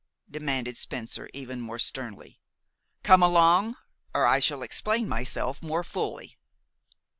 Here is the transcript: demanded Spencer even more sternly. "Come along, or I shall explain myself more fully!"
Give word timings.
demanded 0.31 0.77
Spencer 0.77 1.29
even 1.31 1.61
more 1.61 1.77
sternly. 1.77 2.39
"Come 3.03 3.21
along, 3.21 3.75
or 4.15 4.25
I 4.25 4.39
shall 4.39 4.63
explain 4.63 5.07
myself 5.07 5.61
more 5.61 5.83
fully!" 5.83 6.39